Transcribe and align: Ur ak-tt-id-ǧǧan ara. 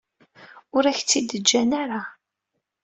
Ur 0.75 0.83
ak-tt-id-ǧǧan 0.85 1.71
ara. 1.81 2.01